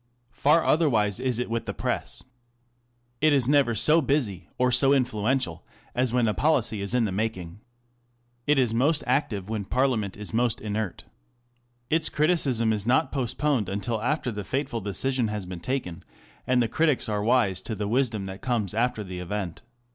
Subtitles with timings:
[0.31, 2.23] Far otherwise is it with the Press.
[3.21, 7.11] It js never so busy or so influential as when a policy is in the
[7.11, 7.59] making.
[8.47, 11.03] It is most active when Parliament is most inert.
[11.91, 16.01] Its criticism is not postponed until after the fateful decision has been taken,
[16.47, 19.61] and the critics are wise with the wisdom that comes after the event.